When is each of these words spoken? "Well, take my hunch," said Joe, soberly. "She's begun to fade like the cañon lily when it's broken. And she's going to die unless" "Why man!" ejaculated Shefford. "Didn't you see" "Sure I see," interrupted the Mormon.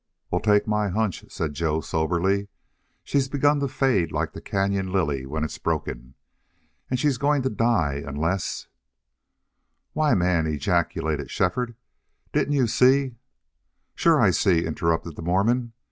"Well, 0.31 0.41
take 0.41 0.65
my 0.65 0.89
hunch," 0.89 1.23
said 1.31 1.53
Joe, 1.53 1.79
soberly. 1.79 2.47
"She's 3.03 3.29
begun 3.29 3.59
to 3.59 3.67
fade 3.67 4.11
like 4.11 4.33
the 4.33 4.41
cañon 4.41 4.91
lily 4.91 5.27
when 5.27 5.43
it's 5.43 5.59
broken. 5.59 6.15
And 6.89 6.99
she's 6.99 7.19
going 7.19 7.43
to 7.43 7.51
die 7.51 8.03
unless" 8.03 8.65
"Why 9.93 10.15
man!" 10.15 10.47
ejaculated 10.47 11.29
Shefford. 11.29 11.75
"Didn't 12.33 12.53
you 12.55 12.65
see" 12.65 13.17
"Sure 13.93 14.19
I 14.19 14.31
see," 14.31 14.65
interrupted 14.65 15.17
the 15.17 15.21
Mormon. 15.21 15.73